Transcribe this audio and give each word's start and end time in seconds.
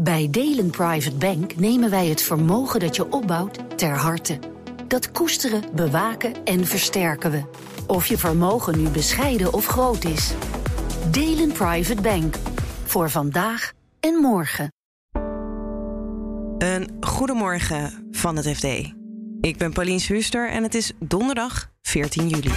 Bij 0.00 0.28
Delen 0.30 0.70
Private 0.70 1.16
Bank 1.16 1.56
nemen 1.56 1.90
wij 1.90 2.06
het 2.06 2.22
vermogen 2.22 2.80
dat 2.80 2.96
je 2.96 3.12
opbouwt 3.12 3.78
ter 3.78 3.96
harte. 3.96 4.38
Dat 4.88 5.10
koesteren, 5.10 5.62
bewaken 5.74 6.44
en 6.44 6.66
versterken 6.66 7.30
we. 7.30 7.42
Of 7.86 8.06
je 8.06 8.18
vermogen 8.18 8.78
nu 8.78 8.88
bescheiden 8.88 9.52
of 9.52 9.66
groot 9.66 10.04
is. 10.04 10.32
Delen 11.10 11.52
Private 11.52 12.02
Bank. 12.02 12.36
Voor 12.84 13.10
vandaag 13.10 13.72
en 14.00 14.14
morgen. 14.14 14.72
Een 16.58 16.96
goedemorgen 17.00 18.08
van 18.10 18.36
het 18.36 18.48
FD. 18.48 18.64
Ik 19.40 19.56
ben 19.56 19.72
Paulien 19.72 20.00
Huster 20.06 20.50
en 20.50 20.62
het 20.62 20.74
is 20.74 20.92
donderdag 20.98 21.70
14 21.82 22.28
juli. 22.28 22.50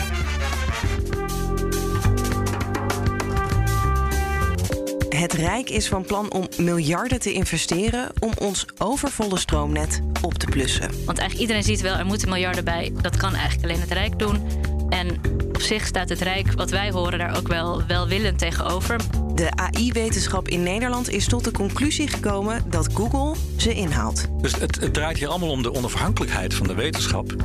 Het 5.15 5.33
Rijk 5.33 5.69
is 5.69 5.87
van 5.87 6.03
plan 6.05 6.31
om 6.31 6.47
miljarden 6.57 7.19
te 7.19 7.33
investeren 7.33 8.11
om 8.19 8.31
ons 8.39 8.65
overvolle 8.77 9.39
stroomnet 9.39 10.02
op 10.21 10.33
te 10.33 10.45
plussen. 10.45 10.89
Want 11.05 11.17
eigenlijk 11.17 11.39
iedereen 11.39 11.63
ziet 11.63 11.81
wel, 11.81 11.95
er 11.95 12.05
moeten 12.05 12.29
miljarden 12.29 12.63
bij. 12.63 12.91
Dat 13.02 13.17
kan 13.17 13.33
eigenlijk 13.33 13.63
alleen 13.63 13.81
het 13.81 13.91
Rijk 13.91 14.19
doen. 14.19 14.41
En 14.89 15.21
op 15.47 15.61
zich 15.61 15.85
staat 15.85 16.09
het 16.09 16.21
Rijk, 16.21 16.52
wat 16.52 16.69
wij 16.69 16.91
horen, 16.91 17.19
daar 17.19 17.38
ook 17.38 17.47
wel 17.47 17.85
welwillend 17.88 18.38
tegenover. 18.38 18.99
De 19.35 19.52
AI-wetenschap 19.55 20.47
in 20.47 20.63
Nederland 20.63 21.09
is 21.09 21.27
tot 21.27 21.43
de 21.43 21.52
conclusie 21.52 22.07
gekomen 22.07 22.63
dat 22.69 22.89
Google 22.93 23.35
ze 23.57 23.73
inhaalt. 23.73 24.27
Dus 24.41 24.55
het, 24.55 24.81
het 24.81 24.93
draait 24.93 25.17
hier 25.17 25.27
allemaal 25.27 25.49
om 25.49 25.63
de 25.63 25.73
onafhankelijkheid 25.73 26.53
van 26.53 26.67
de 26.67 26.73
wetenschap. 26.73 27.35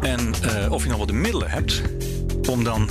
En 0.00 0.34
uh, 0.44 0.72
of 0.72 0.82
je 0.82 0.88
nog 0.88 0.96
wel 0.96 1.06
de 1.06 1.12
middelen 1.12 1.50
hebt 1.50 1.82
om 2.48 2.64
dan 2.64 2.88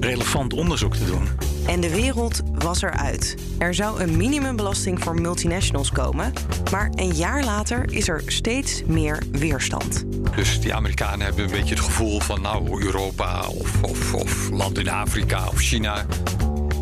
relevant 0.00 0.52
onderzoek 0.52 0.96
te 0.96 1.04
doen. 1.04 1.47
En 1.66 1.80
de 1.80 1.90
wereld 1.90 2.40
was 2.52 2.82
eruit. 2.82 3.34
Er 3.58 3.74
zou 3.74 4.00
een 4.00 4.16
minimumbelasting 4.16 5.02
voor 5.02 5.20
multinationals 5.20 5.90
komen. 5.90 6.32
Maar 6.70 6.90
een 6.94 7.14
jaar 7.14 7.44
later 7.44 7.92
is 7.92 8.08
er 8.08 8.22
steeds 8.26 8.82
meer 8.86 9.22
weerstand. 9.30 10.04
Dus 10.36 10.60
die 10.60 10.74
Amerikanen 10.74 11.26
hebben 11.26 11.44
een 11.44 11.50
beetje 11.50 11.74
het 11.74 11.84
gevoel 11.84 12.20
van, 12.20 12.40
nou, 12.40 12.82
Europa 12.84 13.48
of, 13.48 13.82
of, 13.82 14.14
of 14.14 14.50
land 14.50 14.78
in 14.78 14.88
Afrika 14.88 15.46
of 15.46 15.58
China. 15.58 16.06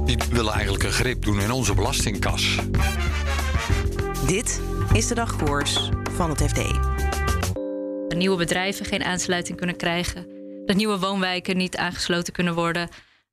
Die 0.05 0.19
willen 0.31 0.53
eigenlijk 0.53 0.85
een 0.85 0.93
greep 0.93 1.25
doen 1.25 1.41
in 1.41 1.51
onze 1.51 1.75
belastingkas. 1.75 2.59
Dit 4.27 4.61
is 4.93 5.07
de 5.07 5.15
dagkoers 5.15 5.91
van 6.13 6.31
het 6.31 6.43
FD. 6.43 6.61
Nieuwe 8.17 8.37
bedrijven 8.37 8.87
geen 8.87 9.05
aansluiting 9.05 9.57
kunnen 9.59 9.77
krijgen. 9.77 10.27
Dat 10.67 10.77
nieuwe 10.77 10.99
woonwijken 10.99 11.57
niet 11.57 11.77
aangesloten 11.77 12.33
kunnen 12.33 12.55
worden 12.55 12.89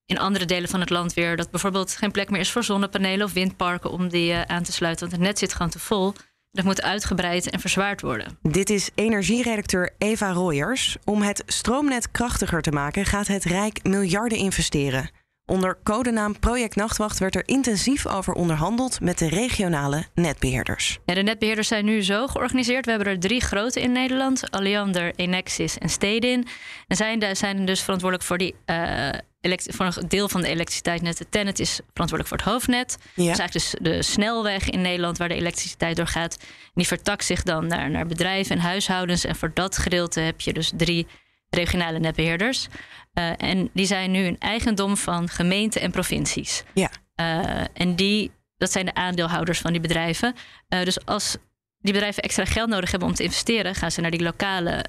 in 0.05 0.19
andere 0.19 0.45
delen 0.45 0.69
van 0.69 0.79
het 0.79 0.89
land 0.89 1.13
weer 1.13 1.37
dat 1.37 1.51
bijvoorbeeld 1.51 1.95
geen 1.95 2.11
plek 2.11 2.29
meer 2.29 2.39
is 2.39 2.51
voor 2.51 2.63
zonnepanelen 2.63 3.25
of 3.25 3.33
windparken 3.33 3.91
om 3.91 4.09
die 4.09 4.31
uh, 4.31 4.41
aan 4.41 4.63
te 4.63 4.71
sluiten. 4.71 5.09
Want 5.09 5.17
het 5.17 5.27
net 5.27 5.39
zit 5.39 5.53
gewoon 5.53 5.71
te 5.71 5.79
vol. 5.79 6.13
Dat 6.51 6.65
moet 6.65 6.81
uitgebreid 6.81 7.49
en 7.49 7.59
verzwaard 7.59 8.01
worden. 8.01 8.37
Dit 8.41 8.69
is 8.69 8.89
energieredacteur 8.95 9.93
Eva 9.97 10.31
Royers. 10.31 10.97
Om 11.03 11.21
het 11.21 11.43
stroomnet 11.45 12.11
krachtiger 12.11 12.61
te 12.61 12.71
maken 12.71 13.05
gaat 13.05 13.27
het 13.27 13.43
Rijk 13.43 13.83
miljarden 13.83 14.37
investeren. 14.37 15.09
Onder 15.45 15.77
codenaam 15.83 16.39
Project 16.39 16.75
Nachtwacht 16.75 17.19
werd 17.19 17.35
er 17.35 17.47
intensief 17.47 18.07
over 18.07 18.33
onderhandeld 18.33 19.01
met 19.01 19.17
de 19.17 19.29
regionale 19.29 20.05
netbeheerders. 20.13 20.99
Ja, 21.05 21.13
de 21.13 21.21
netbeheerders 21.21 21.67
zijn 21.67 21.85
nu 21.85 22.03
zo 22.03 22.27
georganiseerd. 22.27 22.85
We 22.85 22.91
hebben 22.91 23.09
er 23.09 23.19
drie 23.19 23.41
grote 23.41 23.81
in 23.81 23.91
Nederland: 23.91 24.51
Alliander, 24.51 25.13
Enexis 25.15 25.77
en 25.77 25.89
Stedin. 25.89 26.47
En 26.87 26.95
zij 26.95 27.35
zijn 27.35 27.65
dus 27.65 27.81
verantwoordelijk 27.81 28.27
voor 28.27 28.37
die 28.37 28.55
uh, 28.65 29.09
voor 29.51 29.85
een 29.85 30.07
deel 30.07 30.29
van 30.29 30.41
de 30.41 30.47
elektriciteitsnetten. 30.47 31.29
Tenet 31.29 31.59
is 31.59 31.79
verantwoordelijk 31.93 32.27
voor 32.27 32.37
het 32.37 32.47
hoofdnet. 32.47 32.97
Ja. 32.99 33.05
Dat 33.05 33.33
is 33.33 33.39
eigenlijk 33.39 33.53
dus 33.53 33.75
de 33.79 34.03
snelweg 34.03 34.69
in 34.69 34.81
Nederland 34.81 35.17
waar 35.17 35.29
de 35.29 35.35
elektriciteit 35.35 35.95
door 35.95 36.07
gaat. 36.07 36.37
die 36.73 36.87
vertakt 36.87 37.25
zich 37.25 37.43
dan 37.43 37.67
naar, 37.67 37.89
naar 37.89 38.05
bedrijven 38.05 38.55
en 38.55 38.61
huishoudens. 38.61 39.25
En 39.25 39.35
voor 39.35 39.51
dat 39.53 39.77
gedeelte 39.77 40.19
heb 40.19 40.41
je 40.41 40.53
dus 40.53 40.71
drie 40.75 41.07
regionale 41.49 41.99
netbeheerders. 41.99 42.67
Uh, 43.13 43.31
en 43.37 43.69
die 43.73 43.85
zijn 43.85 44.11
nu 44.11 44.25
een 44.25 44.39
eigendom 44.39 44.97
van 44.97 45.29
gemeenten 45.29 45.81
en 45.81 45.91
provincies. 45.91 46.63
Ja. 46.73 46.89
Uh, 47.15 47.65
en 47.73 47.95
die, 47.95 48.31
dat 48.57 48.71
zijn 48.71 48.85
de 48.85 48.93
aandeelhouders 48.93 49.59
van 49.59 49.71
die 49.71 49.81
bedrijven. 49.81 50.35
Uh, 50.69 50.83
dus 50.83 51.05
als 51.05 51.37
die 51.79 51.93
bedrijven 51.93 52.23
extra 52.23 52.45
geld 52.45 52.69
nodig 52.69 52.91
hebben 52.91 53.09
om 53.09 53.15
te 53.15 53.23
investeren, 53.23 53.75
gaan 53.75 53.91
ze 53.91 54.01
naar 54.01 54.11
die 54.11 54.23
lokale 54.23 54.85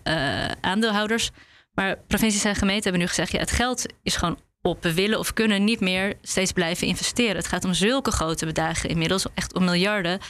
aandeelhouders. 0.61 1.31
Maar 1.75 1.99
provincies 2.07 2.45
en 2.45 2.55
gemeenten 2.55 2.83
hebben 2.83 3.01
nu 3.01 3.09
gezegd: 3.09 3.33
ja, 3.33 3.39
het 3.39 3.51
geld 3.51 3.87
is 4.03 4.17
gewoon 4.17 4.39
op. 4.63 4.83
We 4.83 4.95
willen 4.95 5.19
of 5.19 5.33
kunnen 5.33 5.65
niet 5.65 5.81
meer 5.81 6.15
steeds 6.23 6.53
blijven 6.53 6.87
investeren. 6.87 7.37
Het 7.37 7.47
gaat 7.47 7.65
om 7.65 7.75
zulke 7.75 8.11
grote 8.11 8.47
bedragen 8.47 8.89
inmiddels, 8.89 9.27
echt 9.35 9.55
om 9.55 9.65
miljarden. 9.65 10.21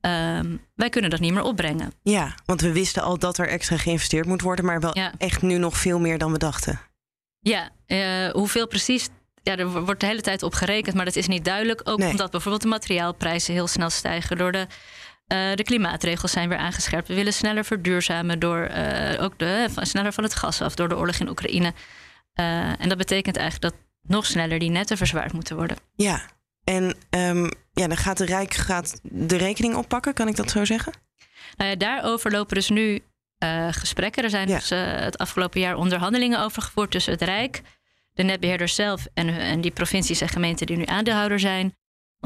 Um, 0.00 0.60
wij 0.74 0.88
kunnen 0.88 1.10
dat 1.10 1.20
niet 1.20 1.32
meer 1.32 1.42
opbrengen. 1.42 1.92
Ja, 2.02 2.34
want 2.44 2.60
we 2.60 2.72
wisten 2.72 3.02
al 3.02 3.18
dat 3.18 3.38
er 3.38 3.48
extra 3.48 3.76
geïnvesteerd 3.76 4.26
moet 4.26 4.40
worden, 4.40 4.64
maar 4.64 4.80
wel 4.80 4.96
echt 5.18 5.42
nu 5.42 5.58
nog 5.58 5.76
veel 5.76 5.98
meer 5.98 6.18
dan 6.18 6.32
we 6.32 6.38
dachten. 6.38 6.80
Ja, 7.40 7.70
uh, 7.86 8.30
hoeveel 8.30 8.66
precies? 8.66 9.08
Ja, 9.42 9.56
er 9.56 9.84
wordt 9.84 10.00
de 10.00 10.06
hele 10.06 10.20
tijd 10.20 10.42
op 10.42 10.54
gerekend, 10.54 10.96
maar 10.96 11.04
dat 11.04 11.16
is 11.16 11.26
niet 11.26 11.44
duidelijk. 11.44 11.80
Ook 11.84 11.98
nee. 11.98 12.10
omdat 12.10 12.30
bijvoorbeeld 12.30 12.62
de 12.62 12.68
materiaalprijzen 12.68 13.54
heel 13.54 13.66
snel 13.66 13.90
stijgen 13.90 14.36
door 14.36 14.52
de 14.52 14.66
uh, 15.32 15.54
de 15.54 15.62
klimaatregels 15.62 16.32
zijn 16.32 16.48
weer 16.48 16.58
aangescherpt. 16.58 17.08
We 17.08 17.14
willen 17.14 17.32
sneller 17.32 17.64
verduurzamen 17.64 18.38
door 18.38 18.68
uh, 18.70 19.22
ook 19.22 19.38
de, 19.38 19.66
van, 19.70 19.86
sneller 19.86 20.12
van 20.12 20.24
het 20.24 20.34
gas 20.34 20.60
af 20.62 20.74
door 20.74 20.88
de 20.88 20.96
oorlog 20.96 21.16
in 21.16 21.28
Oekraïne. 21.28 21.72
Uh, 22.40 22.80
en 22.80 22.88
dat 22.88 22.98
betekent 22.98 23.36
eigenlijk 23.36 23.72
dat 23.72 23.82
nog 24.02 24.26
sneller 24.26 24.58
die 24.58 24.70
netten 24.70 24.96
verzwaard 24.96 25.32
moeten 25.32 25.56
worden. 25.56 25.76
Ja, 25.94 26.22
en 26.64 26.96
um, 27.10 27.50
ja, 27.72 27.86
dan 27.86 27.96
gaat 27.96 28.18
de 28.18 28.24
Rijk 28.24 28.54
gaat 28.54 29.00
de 29.02 29.36
rekening 29.36 29.74
oppakken, 29.74 30.14
kan 30.14 30.28
ik 30.28 30.36
dat 30.36 30.50
zo 30.50 30.64
zeggen? 30.64 30.92
Nou 31.56 31.70
ja, 31.70 31.76
daarover 31.76 32.30
lopen 32.30 32.54
dus 32.54 32.68
nu 32.68 33.02
gesprekken. 33.70 34.22
Er 34.22 34.30
zijn 34.30 34.48
ja. 34.48 34.58
dus 34.58 34.70
het 34.70 35.18
afgelopen 35.18 35.60
jaar 35.60 35.76
onderhandelingen 35.76 36.40
over 36.40 36.62
gevoerd 36.62 36.90
tussen 36.90 37.12
het 37.12 37.22
Rijk, 37.22 37.62
de 38.12 38.22
netbeheerders 38.22 38.74
zelf 38.74 39.06
en, 39.14 39.28
en 39.28 39.60
die 39.60 39.70
provincies 39.70 40.20
en 40.20 40.28
gemeenten 40.28 40.66
die 40.66 40.76
nu 40.76 40.84
aandeelhouder 40.84 41.40
zijn. 41.40 41.74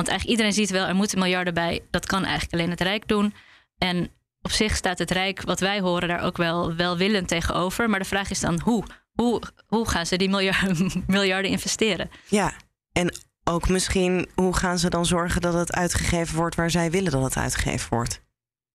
Want 0.00 0.12
eigenlijk 0.12 0.40
iedereen 0.40 0.66
ziet 0.66 0.76
wel, 0.76 0.86
er 0.86 0.94
moeten 0.94 1.18
miljarden 1.18 1.54
bij. 1.54 1.82
Dat 1.90 2.06
kan 2.06 2.24
eigenlijk 2.24 2.52
alleen 2.52 2.70
het 2.70 2.80
Rijk 2.80 3.08
doen. 3.08 3.34
En 3.78 4.10
op 4.42 4.50
zich 4.50 4.76
staat 4.76 4.98
het 4.98 5.10
Rijk, 5.10 5.42
wat 5.42 5.60
wij 5.60 5.80
horen, 5.80 6.08
daar 6.08 6.22
ook 6.22 6.36
wel 6.36 6.74
welwillend 6.74 7.28
tegenover. 7.28 7.90
Maar 7.90 7.98
de 7.98 8.04
vraag 8.04 8.30
is 8.30 8.40
dan 8.40 8.60
hoe? 8.60 8.84
Hoe, 9.12 9.42
hoe 9.66 9.88
gaan 9.88 10.06
ze 10.06 10.16
die 10.16 10.28
miljarden, 10.28 10.92
miljarden 11.06 11.50
investeren? 11.50 12.10
Ja, 12.28 12.52
en 12.92 13.14
ook 13.44 13.68
misschien 13.68 14.28
hoe 14.34 14.56
gaan 14.56 14.78
ze 14.78 14.90
dan 14.90 15.06
zorgen 15.06 15.40
dat 15.40 15.54
het 15.54 15.72
uitgegeven 15.72 16.36
wordt 16.36 16.56
waar 16.56 16.70
zij 16.70 16.90
willen 16.90 17.12
dat 17.12 17.22
het 17.22 17.36
uitgegeven 17.36 17.88
wordt? 17.90 18.22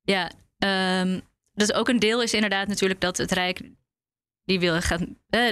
Ja, 0.01 0.31
um, 1.01 1.21
dus 1.53 1.73
ook 1.73 1.87
een 1.87 1.99
deel 1.99 2.21
is 2.21 2.33
inderdaad 2.33 2.67
natuurlijk 2.67 3.01
dat 3.01 3.17
het 3.17 3.31
Rijk 3.31 3.61
die 4.43 4.59
wil 4.59 4.81
gaan. 4.81 5.17
Eh, 5.29 5.47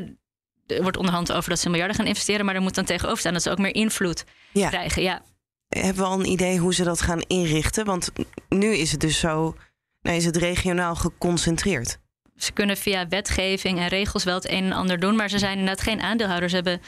er 0.67 0.81
wordt 0.81 0.97
onderhand 0.97 1.31
over 1.31 1.49
dat 1.49 1.59
ze 1.59 1.69
miljarden 1.69 1.95
gaan 1.95 2.05
investeren, 2.05 2.45
maar 2.45 2.55
er 2.55 2.61
moet 2.61 2.75
dan 2.75 2.85
tegenover 2.85 3.19
staan 3.19 3.33
dat 3.33 3.41
ze 3.41 3.51
ook 3.51 3.59
meer 3.59 3.75
invloed 3.75 4.25
ja. 4.51 4.69
krijgen. 4.69 5.01
Ja, 5.01 5.21
hebben 5.79 6.03
we 6.03 6.09
al 6.09 6.19
een 6.19 6.31
idee 6.31 6.57
hoe 6.57 6.73
ze 6.73 6.83
dat 6.83 7.01
gaan 7.01 7.21
inrichten? 7.21 7.85
Want 7.85 8.11
nu 8.49 8.75
is 8.75 8.91
het 8.91 8.99
dus 8.99 9.19
zo, 9.19 9.55
nou 10.01 10.17
is 10.17 10.25
het 10.25 10.37
regionaal 10.37 10.95
geconcentreerd. 10.95 11.97
Ze 12.35 12.51
kunnen 12.51 12.77
via 12.77 13.07
wetgeving 13.07 13.79
en 13.79 13.87
regels 13.87 14.23
wel 14.23 14.35
het 14.35 14.49
een 14.49 14.63
en 14.63 14.71
ander 14.71 14.99
doen, 14.99 15.15
maar 15.15 15.29
ze 15.29 15.39
zijn 15.39 15.57
inderdaad 15.57 15.81
geen 15.81 16.01
aandeelhouders, 16.01 16.51
ze 16.51 16.57
hebben 16.57 16.81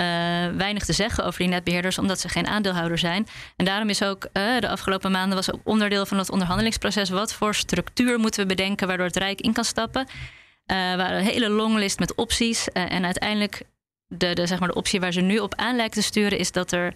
uh, 0.00 0.56
weinig 0.56 0.84
te 0.84 0.92
zeggen 0.92 1.24
over 1.24 1.38
die 1.38 1.48
netbeheerders, 1.48 1.98
omdat 1.98 2.20
ze 2.20 2.28
geen 2.28 2.46
aandeelhouder 2.46 2.98
zijn. 2.98 3.26
En 3.56 3.64
daarom 3.64 3.88
is 3.88 4.02
ook 4.02 4.28
uh, 4.32 4.58
de 4.58 4.68
afgelopen 4.68 5.10
maanden 5.10 5.36
was 5.36 5.52
ook 5.52 5.60
onderdeel 5.64 6.06
van 6.06 6.18
het 6.18 6.30
onderhandelingsproces. 6.30 7.10
Wat 7.10 7.32
voor 7.32 7.54
structuur 7.54 8.18
moeten 8.18 8.40
we 8.40 8.46
bedenken 8.46 8.86
waardoor 8.86 9.06
het 9.06 9.16
Rijk 9.16 9.40
in 9.40 9.52
kan 9.52 9.64
stappen? 9.64 10.06
Uh, 10.10 10.76
waren 10.76 11.18
een 11.18 11.24
hele 11.24 11.48
longlist 11.48 11.98
met 11.98 12.14
opties. 12.14 12.68
en 12.68 13.04
uiteindelijk 13.04 13.62
de, 14.06 14.40
zeg 14.46 14.58
maar 14.58 14.68
de 14.68 14.74
optie 14.74 15.00
waar 15.00 15.12
ze 15.12 15.20
nu 15.20 15.38
op 15.38 15.54
aan 15.54 15.76
lijkt 15.76 15.94
te 15.94 16.02
sturen, 16.02 16.38
is 16.38 16.52
dat 16.52 16.72
er 16.72 16.92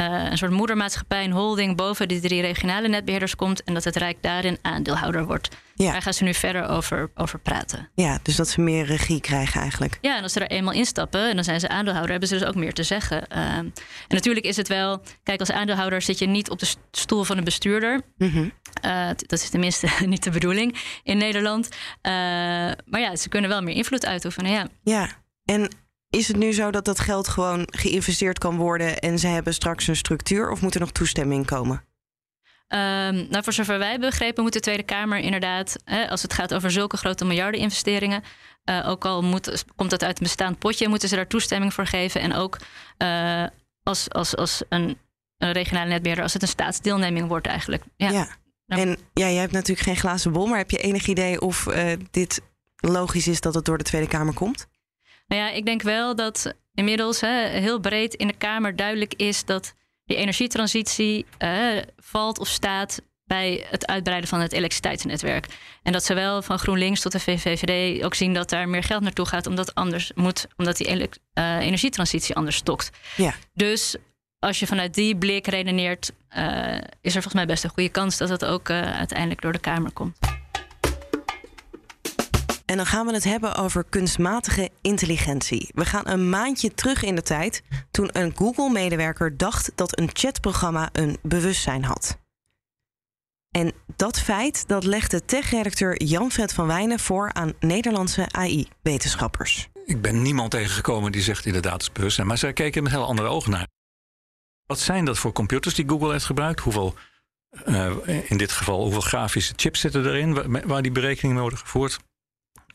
uh, 0.00 0.30
een 0.30 0.38
soort 0.38 0.50
moedermaatschappij, 0.50 1.24
een 1.24 1.32
holding 1.32 1.76
boven 1.76 2.08
die 2.08 2.20
drie 2.20 2.40
regionale 2.40 2.88
netbeheerders 2.88 3.36
komt 3.36 3.64
en 3.64 3.74
dat 3.74 3.84
het 3.84 3.96
Rijk 3.96 4.16
daarin 4.20 4.58
aandeelhouder 4.62 5.26
wordt. 5.26 5.48
Ja. 5.74 5.92
Daar 5.92 6.02
gaan 6.02 6.14
ze 6.14 6.24
nu 6.24 6.34
verder 6.34 6.68
over, 6.68 7.10
over 7.14 7.38
praten. 7.38 7.88
Ja, 7.94 8.18
dus 8.22 8.36
dat 8.36 8.48
ze 8.48 8.60
meer 8.60 8.84
regie 8.84 9.20
krijgen 9.20 9.60
eigenlijk. 9.60 9.98
Ja, 10.00 10.16
en 10.16 10.22
als 10.22 10.32
ze 10.32 10.40
er 10.40 10.50
eenmaal 10.50 10.72
instappen 10.72 11.28
en 11.28 11.34
dan 11.34 11.44
zijn 11.44 11.60
ze 11.60 11.68
aandeelhouder, 11.68 12.10
hebben 12.10 12.28
ze 12.28 12.38
dus 12.38 12.48
ook 12.48 12.54
meer 12.54 12.72
te 12.72 12.82
zeggen. 12.82 13.24
Uh, 13.32 13.38
en 13.56 13.72
natuurlijk 14.08 14.46
is 14.46 14.56
het 14.56 14.68
wel, 14.68 15.02
kijk, 15.22 15.40
als 15.40 15.50
aandeelhouder 15.50 16.02
zit 16.02 16.18
je 16.18 16.26
niet 16.26 16.50
op 16.50 16.58
de 16.58 16.74
stoel 16.90 17.24
van 17.24 17.38
een 17.38 17.44
bestuurder. 17.44 18.00
Mm 18.16 18.30
-hmm. 18.30 18.52
uh, 18.84 19.06
dat 19.06 19.32
is 19.32 19.50
tenminste 19.50 19.88
niet 20.06 20.22
de 20.22 20.30
bedoeling 20.30 20.78
in 21.02 21.18
Nederland. 21.18 21.68
maar 22.84 23.00
ja, 23.00 23.16
ze 23.16 23.28
kunnen 23.28 23.50
wel 23.50 23.62
meer 23.62 23.74
invloed 23.74 24.06
uitoefenen. 24.06 24.50
Ja, 24.50 24.66
ja. 24.82 25.10
en 25.44 25.70
is 26.10 26.28
het 26.28 26.36
nu 26.36 26.52
zo 26.52 26.70
dat 26.70 26.84
dat 26.84 26.98
geld 26.98 27.28
gewoon 27.28 27.62
geïnvesteerd 27.70 28.38
kan 28.38 28.56
worden 28.56 28.98
en 28.98 29.18
ze 29.18 29.26
hebben 29.26 29.54
straks 29.54 29.86
een 29.86 29.96
structuur 29.96 30.50
of 30.50 30.60
moet 30.60 30.74
er 30.74 30.80
nog 30.80 30.92
toestemming 30.92 31.46
komen? 31.46 31.86
Um, 32.68 33.26
nou, 33.30 33.42
voor 33.42 33.52
zover 33.52 33.78
wij 33.78 33.98
begrepen, 33.98 34.42
moet 34.42 34.52
de 34.52 34.60
Tweede 34.60 34.82
Kamer 34.82 35.18
inderdaad, 35.18 35.76
hè, 35.84 36.08
als 36.08 36.22
het 36.22 36.32
gaat 36.32 36.54
over 36.54 36.70
zulke 36.70 36.96
grote 36.96 37.24
miljardeninvesteringen, 37.24 38.22
uh, 38.64 38.88
ook 38.88 39.04
al 39.04 39.22
moet, 39.22 39.64
komt 39.76 39.90
dat 39.90 40.04
uit 40.04 40.18
een 40.18 40.22
bestaand 40.22 40.58
potje, 40.58 40.88
moeten 40.88 41.08
ze 41.08 41.16
daar 41.16 41.26
toestemming 41.26 41.74
voor 41.74 41.86
geven. 41.86 42.20
En 42.20 42.34
ook 42.34 42.58
uh, 42.98 43.44
als, 43.82 44.10
als, 44.10 44.36
als 44.36 44.62
een, 44.68 44.98
een 45.38 45.52
regionale 45.52 45.88
netbeheerder, 45.88 46.24
als 46.24 46.32
het 46.32 46.42
een 46.42 46.48
staatsdeelneming 46.48 47.28
wordt 47.28 47.46
eigenlijk. 47.46 47.82
Ja. 47.96 48.10
ja. 48.10 48.28
En 48.66 48.88
ja, 48.88 49.26
jij 49.26 49.34
hebt 49.34 49.52
natuurlijk 49.52 49.86
geen 49.86 49.96
glazen 49.96 50.32
bol, 50.32 50.46
maar 50.46 50.58
heb 50.58 50.70
je 50.70 50.78
enig 50.78 51.06
idee 51.06 51.40
of 51.40 51.66
uh, 51.66 51.92
dit 52.10 52.40
logisch 52.76 53.28
is 53.28 53.40
dat 53.40 53.54
het 53.54 53.64
door 53.64 53.78
de 53.78 53.84
Tweede 53.84 54.08
Kamer 54.08 54.34
komt? 54.34 54.66
Nou 55.28 55.42
ja, 55.42 55.50
ik 55.50 55.64
denk 55.64 55.82
wel 55.82 56.16
dat 56.16 56.54
inmiddels 56.74 57.20
hè, 57.20 57.46
heel 57.46 57.78
breed 57.78 58.14
in 58.14 58.26
de 58.26 58.36
Kamer 58.36 58.76
duidelijk 58.76 59.14
is 59.14 59.44
dat 59.44 59.74
die 60.04 60.16
energietransitie 60.16 61.26
uh, 61.38 61.76
valt 61.96 62.38
of 62.38 62.48
staat 62.48 63.00
bij 63.24 63.66
het 63.70 63.86
uitbreiden 63.86 64.28
van 64.28 64.40
het 64.40 64.52
elektriciteitsnetwerk. 64.52 65.46
En 65.82 65.92
dat 65.92 66.04
zowel 66.04 66.42
van 66.42 66.58
GroenLinks 66.58 67.00
tot 67.00 67.12
de 67.12 67.20
VVD 67.20 68.04
ook 68.04 68.14
zien 68.14 68.34
dat 68.34 68.50
daar 68.50 68.68
meer 68.68 68.82
geld 68.82 69.02
naartoe 69.02 69.26
gaat, 69.26 69.46
omdat 69.46 69.74
anders 69.74 70.12
moet, 70.14 70.46
omdat 70.56 70.76
die 70.76 70.88
uh, 70.88 71.56
energietransitie 71.58 72.34
anders 72.34 72.56
stokt. 72.56 72.90
Ja. 73.16 73.34
Dus 73.54 73.96
als 74.38 74.58
je 74.58 74.66
vanuit 74.66 74.94
die 74.94 75.16
blik 75.16 75.46
redeneert, 75.46 76.12
uh, 76.36 76.74
is 77.00 77.14
er 77.14 77.22
volgens 77.22 77.34
mij 77.34 77.46
best 77.46 77.64
een 77.64 77.70
goede 77.70 77.88
kans 77.88 78.16
dat 78.16 78.28
het 78.28 78.44
ook 78.44 78.70
uiteindelijk 78.70 79.40
door 79.40 79.52
de 79.52 79.58
Kamer 79.58 79.92
komt. 79.92 80.18
En 82.68 82.76
dan 82.76 82.86
gaan 82.86 83.06
we 83.06 83.12
het 83.12 83.24
hebben 83.24 83.54
over 83.54 83.84
kunstmatige 83.84 84.70
intelligentie. 84.80 85.70
We 85.74 85.84
gaan 85.84 86.08
een 86.08 86.28
maandje 86.28 86.74
terug 86.74 87.02
in 87.02 87.14
de 87.14 87.22
tijd 87.22 87.62
toen 87.90 88.10
een 88.12 88.32
Google-medewerker 88.36 89.36
dacht 89.36 89.72
dat 89.74 89.98
een 89.98 90.10
chatprogramma 90.12 90.88
een 90.92 91.18
bewustzijn 91.22 91.84
had. 91.84 92.18
En 93.50 93.72
dat 93.96 94.20
feit 94.20 94.68
dat 94.68 94.84
legde 94.84 95.24
tech-redacteur 95.24 96.02
Jan-Fred 96.02 96.52
van 96.52 96.66
Wijnen 96.66 96.98
voor 96.98 97.32
aan 97.32 97.52
Nederlandse 97.60 98.26
AI-wetenschappers. 98.30 99.68
Ik 99.84 100.02
ben 100.02 100.22
niemand 100.22 100.50
tegengekomen 100.50 101.12
die 101.12 101.22
zegt 101.22 101.46
inderdaad 101.46 101.82
het 101.82 101.92
bewustzijn, 101.92 102.26
maar 102.26 102.38
zij 102.38 102.52
keken 102.52 102.82
met 102.82 102.92
heel 102.92 103.06
andere 103.06 103.28
ogen 103.28 103.50
naar. 103.50 103.66
Wat 104.66 104.80
zijn 104.80 105.04
dat 105.04 105.18
voor 105.18 105.32
computers 105.32 105.74
die 105.74 105.88
Google 105.88 106.12
heeft 106.12 106.24
gebruikt? 106.24 106.60
Hoeveel, 106.60 106.94
uh, 107.66 108.30
in 108.30 108.36
dit 108.36 108.52
geval, 108.52 108.82
hoeveel 108.82 109.00
grafische 109.00 109.52
chips 109.56 109.80
zitten 109.80 110.06
erin 110.06 110.60
waar 110.66 110.82
die 110.82 110.92
berekeningen 110.92 111.40
worden 111.40 111.58
gevoerd? 111.58 111.98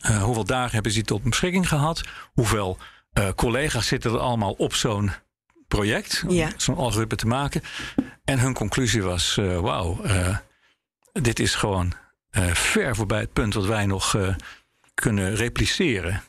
Uh, 0.06 0.24
hoeveel 0.24 0.46
dagen 0.46 0.74
hebben 0.74 0.92
ze 0.92 1.02
tot 1.02 1.24
beschikking 1.24 1.68
gehad? 1.68 2.02
Hoeveel 2.34 2.78
uh, 3.14 3.30
collega's 3.36 3.88
zitten 3.88 4.12
er 4.12 4.20
allemaal 4.20 4.52
op 4.52 4.74
zo'n 4.74 5.12
project, 5.68 6.24
ja. 6.28 6.50
zo'n 6.58 6.76
algoritme 6.76 7.18
te 7.18 7.28
maken? 7.28 7.62
En 8.24 8.40
hun 8.40 8.54
conclusie 8.54 9.04
was: 9.04 9.38
uh, 9.38 9.60
wauw, 9.60 10.02
dit 11.12 11.40
is 11.40 11.56
gewoon 11.56 11.94
ver 12.54 12.96
voorbij 12.96 13.20
het 13.20 13.34
punt 13.34 13.54
wat 13.54 13.66
wij 13.66 13.86
nog 13.86 14.18
kunnen 14.94 15.36
repliceren. 15.36 16.24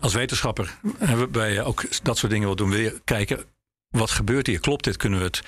Als 0.00 0.14
wetenschapper 0.14 0.78
hebben 0.98 1.32
wij 1.32 1.62
ook 1.62 1.84
dat 2.02 2.18
soort 2.18 2.32
dingen 2.32 2.46
wil 2.46 2.56
doen. 2.56 3.00
Kijken, 3.04 3.44
wat 3.88 4.10
gebeurt 4.10 4.46
hier? 4.46 4.60
Klopt 4.60 4.84
dit? 4.84 4.96
Kunnen 4.96 5.18
we 5.18 5.24
het 5.24 5.42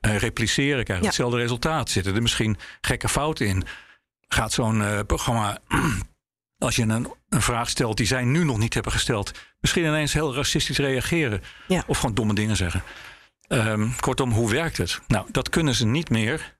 repliceren? 0.00 0.84
Krijgen 0.84 0.94
we 0.94 1.00
ja. 1.00 1.06
hetzelfde 1.06 1.36
resultaat? 1.36 1.90
Zitten 1.90 2.14
er 2.14 2.22
misschien 2.22 2.58
gekke 2.80 3.08
fouten 3.08 3.46
in? 3.46 3.64
Gaat 4.28 4.52
zo'n 4.52 5.06
programma 5.06 5.58
als 6.58 6.76
je 6.76 6.82
een, 6.82 7.12
een, 7.28 7.42
vraag 7.42 7.68
stelt 7.68 7.96
die 7.96 8.06
zij 8.06 8.24
nu 8.24 8.44
nog 8.44 8.58
niet 8.58 8.74
hebben 8.74 8.92
gesteld, 8.92 9.32
misschien 9.60 9.84
ineens 9.84 10.12
heel 10.12 10.34
racistisch 10.34 10.78
reageren. 10.78 11.42
Ja. 11.68 11.84
Of 11.86 11.98
gewoon 11.98 12.14
domme 12.14 12.34
dingen 12.34 12.56
zeggen. 12.56 12.82
Um, 13.48 13.96
kortom, 14.00 14.30
hoe 14.30 14.50
werkt 14.50 14.76
het? 14.76 15.00
Nou, 15.06 15.26
dat 15.30 15.48
kunnen 15.48 15.74
ze 15.74 15.86
niet 15.86 16.10
meer. 16.10 16.56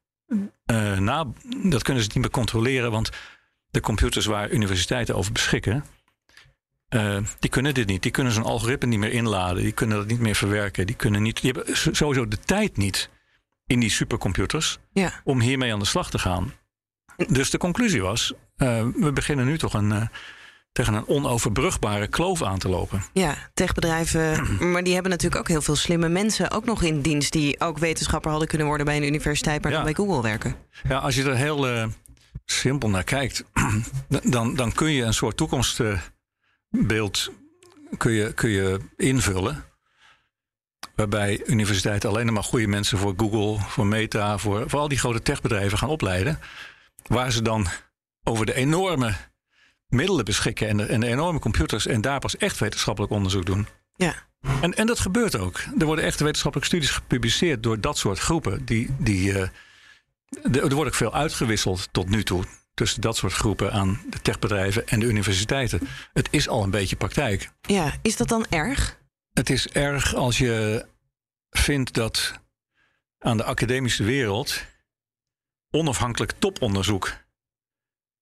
Uh, 0.66 0.98
na, 0.98 1.32
dat 1.62 1.82
kunnen 1.82 2.02
ze 2.02 2.08
niet 2.08 2.22
meer 2.22 2.30
controleren, 2.30 2.90
want 2.90 3.10
de 3.70 3.80
computers 3.80 4.26
waar 4.26 4.50
universiteiten 4.50 5.16
over 5.16 5.32
beschikken, 5.32 5.84
uh, 6.94 7.18
die 7.38 7.50
kunnen 7.50 7.74
dit 7.74 7.86
niet. 7.86 8.02
Die 8.02 8.10
kunnen 8.10 8.32
zo'n 8.32 8.44
algoritme 8.44 8.88
niet 8.88 8.98
meer 8.98 9.12
inladen. 9.12 9.62
Die 9.62 9.72
kunnen 9.72 9.96
dat 9.96 10.06
niet 10.06 10.20
meer 10.20 10.34
verwerken. 10.34 10.86
Die, 10.86 10.96
kunnen 10.96 11.22
niet, 11.22 11.40
die 11.40 11.52
hebben 11.52 11.76
sowieso 11.96 12.28
de 12.28 12.38
tijd 12.38 12.76
niet 12.76 13.10
in 13.66 13.80
die 13.80 13.90
supercomputers 13.90 14.78
ja. 14.92 15.20
om 15.24 15.40
hiermee 15.40 15.72
aan 15.72 15.78
de 15.78 15.84
slag 15.84 16.10
te 16.10 16.18
gaan. 16.18 16.52
Dus 17.28 17.50
de 17.50 17.58
conclusie 17.58 18.02
was: 18.02 18.32
uh, 18.56 18.84
we 18.94 19.12
beginnen 19.12 19.46
nu 19.46 19.58
toch 19.58 19.74
een, 19.74 19.90
uh, 19.90 20.02
tegen 20.72 20.94
een 20.94 21.08
onoverbrugbare 21.08 22.06
kloof 22.06 22.42
aan 22.42 22.58
te 22.58 22.68
lopen. 22.68 23.02
Ja, 23.12 23.34
techbedrijven, 23.54 24.46
maar 24.72 24.82
die 24.82 24.92
hebben 24.92 25.10
natuurlijk 25.10 25.40
ook 25.40 25.48
heel 25.48 25.62
veel 25.62 25.76
slimme 25.76 26.08
mensen 26.08 26.50
ook 26.50 26.64
nog 26.64 26.82
in 26.82 27.00
dienst 27.00 27.32
die 27.32 27.60
ook 27.60 27.78
wetenschapper 27.78 28.30
hadden 28.30 28.48
kunnen 28.48 28.66
worden 28.66 28.86
bij 28.86 28.96
een 28.96 29.06
universiteit, 29.06 29.62
maar 29.62 29.70
ja. 29.70 29.76
dan 29.76 29.86
bij 29.86 29.94
Google 29.94 30.22
werken. 30.22 30.56
Ja, 30.88 30.98
als 30.98 31.14
je 31.14 31.24
er 31.24 31.36
heel 31.36 31.68
uh, 31.68 31.86
simpel 32.44 32.90
naar 32.90 33.04
kijkt, 33.04 33.44
dan, 34.22 34.54
dan 34.54 34.72
kun 34.72 34.90
je 34.90 35.02
een 35.02 35.14
soort 35.14 35.36
toekomstbeeld 35.36 37.30
kun 37.96 38.12
je, 38.12 38.32
kun 38.32 38.50
je 38.50 38.80
invullen. 38.96 39.64
Waarbij 40.94 41.42
universiteiten 41.46 42.08
alleen 42.08 42.32
maar 42.32 42.44
goede 42.44 42.66
mensen 42.66 42.98
voor 42.98 43.14
Google, 43.16 43.64
voor 43.68 43.86
Meta, 43.86 44.38
voor, 44.38 44.70
voor 44.70 44.80
al 44.80 44.88
die 44.88 44.98
grote 44.98 45.22
techbedrijven 45.22 45.78
gaan 45.78 45.88
opleiden. 45.88 46.38
Waar 47.06 47.32
ze 47.32 47.42
dan 47.42 47.66
over 48.22 48.46
de 48.46 48.54
enorme 48.54 49.14
middelen 49.88 50.24
beschikken 50.24 50.68
en 50.68 50.76
de, 50.76 50.84
en 50.84 51.00
de 51.00 51.06
enorme 51.06 51.38
computers 51.38 51.86
en 51.86 52.00
daar 52.00 52.18
pas 52.18 52.36
echt 52.36 52.58
wetenschappelijk 52.58 53.12
onderzoek 53.12 53.46
doen. 53.46 53.66
Ja. 53.96 54.14
En, 54.60 54.74
en 54.74 54.86
dat 54.86 54.98
gebeurt 54.98 55.36
ook. 55.36 55.58
Er 55.78 55.86
worden 55.86 56.04
echte 56.04 56.24
wetenschappelijke 56.24 56.74
studies 56.74 56.90
gepubliceerd 56.96 57.62
door 57.62 57.80
dat 57.80 57.98
soort 57.98 58.18
groepen. 58.18 58.64
Die, 58.64 58.94
die, 58.98 59.28
uh, 59.28 59.48
de, 60.42 60.60
er 60.60 60.74
wordt 60.74 60.90
ook 60.90 60.94
veel 60.94 61.14
uitgewisseld 61.14 61.88
tot 61.92 62.08
nu 62.08 62.22
toe 62.22 62.44
tussen 62.74 63.00
dat 63.00 63.16
soort 63.16 63.32
groepen 63.32 63.72
aan 63.72 64.00
de 64.10 64.20
techbedrijven 64.20 64.88
en 64.88 65.00
de 65.00 65.06
universiteiten. 65.06 65.80
Het 66.12 66.28
is 66.30 66.48
al 66.48 66.62
een 66.62 66.70
beetje 66.70 66.96
praktijk. 66.96 67.50
Ja, 67.60 67.92
is 68.02 68.16
dat 68.16 68.28
dan 68.28 68.46
erg? 68.50 68.98
Het 69.32 69.50
is 69.50 69.68
erg 69.68 70.14
als 70.14 70.38
je 70.38 70.86
vindt 71.50 71.94
dat 71.94 72.40
aan 73.18 73.36
de 73.36 73.44
academische 73.44 74.04
wereld 74.04 74.62
onafhankelijk 75.70 76.32
toponderzoek 76.38 77.12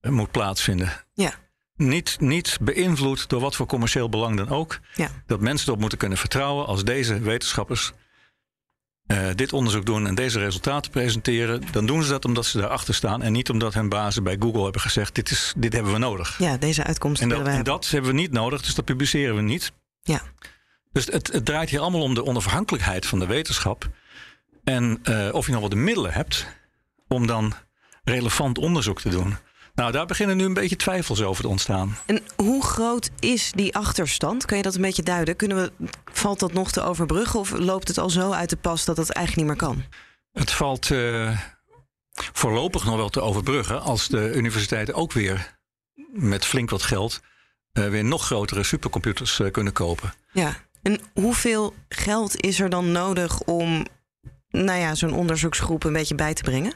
moet 0.00 0.30
plaatsvinden. 0.30 0.92
Ja. 1.12 1.34
Niet, 1.76 2.20
niet 2.20 2.58
beïnvloed 2.60 3.28
door 3.28 3.40
wat 3.40 3.56
voor 3.56 3.66
commercieel 3.66 4.08
belang 4.08 4.36
dan 4.36 4.48
ook. 4.48 4.80
Ja. 4.94 5.10
Dat 5.26 5.40
mensen 5.40 5.66
erop 5.66 5.80
moeten 5.80 5.98
kunnen 5.98 6.18
vertrouwen 6.18 6.66
als 6.66 6.84
deze 6.84 7.18
wetenschappers 7.18 7.92
uh, 9.06 9.28
dit 9.34 9.52
onderzoek 9.52 9.86
doen 9.86 10.06
en 10.06 10.14
deze 10.14 10.38
resultaten 10.38 10.90
presenteren. 10.90 11.62
Dan 11.72 11.86
doen 11.86 12.02
ze 12.02 12.10
dat 12.10 12.24
omdat 12.24 12.46
ze 12.46 12.58
daarachter 12.58 12.94
staan 12.94 13.22
en 13.22 13.32
niet 13.32 13.50
omdat 13.50 13.74
hun 13.74 13.88
bazen 13.88 14.22
bij 14.22 14.36
Google 14.38 14.62
hebben 14.62 14.80
gezegd: 14.80 15.14
dit, 15.14 15.30
is, 15.30 15.52
dit 15.56 15.72
hebben 15.72 15.92
we 15.92 15.98
nodig. 15.98 16.38
Ja, 16.38 16.56
deze 16.56 16.84
uitkomst 16.84 17.22
en 17.22 17.28
dat, 17.28 17.38
willen 17.38 17.52
we 17.52 17.58
en 17.58 17.64
dat 17.64 17.88
hebben 17.90 18.10
we 18.10 18.16
niet 18.16 18.32
nodig, 18.32 18.62
dus 18.62 18.74
dat 18.74 18.84
publiceren 18.84 19.36
we 19.36 19.42
niet. 19.42 19.72
Ja. 20.00 20.22
Dus 20.92 21.06
het, 21.06 21.32
het 21.32 21.44
draait 21.44 21.70
hier 21.70 21.80
allemaal 21.80 22.02
om 22.02 22.14
de 22.14 22.24
onafhankelijkheid 22.24 23.06
van 23.06 23.18
de 23.18 23.26
wetenschap. 23.26 23.88
En 24.64 25.00
uh, 25.08 25.28
of 25.32 25.46
je 25.46 25.52
nog 25.52 25.60
wel 25.60 25.68
de 25.68 25.76
middelen 25.76 26.12
hebt 26.12 26.46
om 27.08 27.26
dan 27.26 27.54
relevant 28.04 28.58
onderzoek 28.58 29.00
te 29.00 29.08
doen. 29.08 29.36
Nou, 29.74 29.92
daar 29.92 30.06
beginnen 30.06 30.36
nu 30.36 30.44
een 30.44 30.54
beetje 30.54 30.76
twijfels 30.76 31.22
over 31.22 31.42
te 31.42 31.48
ontstaan. 31.48 31.96
En 32.06 32.22
hoe 32.36 32.64
groot 32.64 33.10
is 33.20 33.52
die 33.52 33.76
achterstand? 33.76 34.44
Kun 34.44 34.56
je 34.56 34.62
dat 34.62 34.74
een 34.74 34.80
beetje 34.80 35.02
duiden? 35.02 35.36
Kunnen 35.36 35.56
we, 35.56 35.90
valt 36.12 36.40
dat 36.40 36.52
nog 36.52 36.72
te 36.72 36.82
overbruggen 36.82 37.40
of 37.40 37.50
loopt 37.50 37.88
het 37.88 37.98
al 37.98 38.10
zo 38.10 38.30
uit 38.30 38.50
de 38.50 38.56
pas 38.56 38.84
dat 38.84 38.96
het 38.96 39.10
eigenlijk 39.10 39.48
niet 39.48 39.58
meer 39.58 39.68
kan? 39.68 39.84
Het 40.32 40.50
valt 40.50 40.90
uh, 40.90 41.38
voorlopig 42.12 42.84
nog 42.84 42.96
wel 42.96 43.08
te 43.08 43.20
overbruggen 43.20 43.82
als 43.82 44.08
de 44.08 44.32
universiteiten 44.34 44.94
ook 44.94 45.12
weer 45.12 45.56
met 46.12 46.44
flink 46.44 46.70
wat 46.70 46.82
geld 46.82 47.20
uh, 47.72 47.88
weer 47.88 48.04
nog 48.04 48.24
grotere 48.24 48.62
supercomputers 48.62 49.38
uh, 49.38 49.50
kunnen 49.50 49.72
kopen. 49.72 50.14
Ja, 50.32 50.56
en 50.82 51.00
hoeveel 51.14 51.74
geld 51.88 52.40
is 52.40 52.60
er 52.60 52.68
dan 52.68 52.92
nodig 52.92 53.40
om 53.40 53.86
nou 54.48 54.78
ja, 54.78 54.94
zo'n 54.94 55.14
onderzoeksgroep 55.14 55.84
een 55.84 55.92
beetje 55.92 56.14
bij 56.14 56.34
te 56.34 56.42
brengen? 56.42 56.72